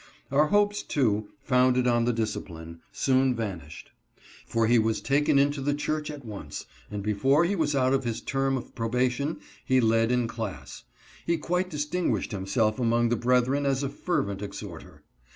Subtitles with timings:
[0.31, 3.91] Our hopes, too, founded on the disci pline, soon vanished;
[4.47, 8.03] for he was taken into the church at once, and before he was out of
[8.03, 10.85] his term of probation he led in class.
[11.23, 15.03] He quite distinguished himself among the brethren as a fervent exhorter.